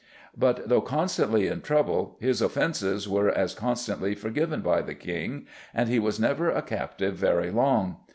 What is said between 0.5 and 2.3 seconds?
though constantly in trouble